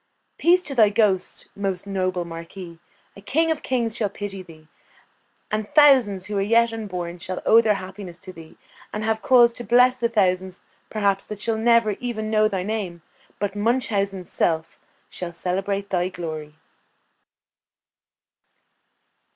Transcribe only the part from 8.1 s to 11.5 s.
to thee, and have cause to bless the thousands, perhaps, that